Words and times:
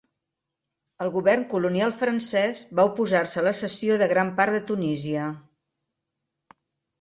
El 1.03 1.09
govern 1.17 1.43
colonial 1.51 1.93
francès 1.97 2.61
va 2.79 2.85
oposar-se 2.91 3.43
a 3.43 3.43
la 3.49 3.53
cessió 3.59 3.99
de 4.03 4.09
gran 4.15 4.33
part 4.41 4.57
de 4.59 4.63
Tunisia. 4.73 5.29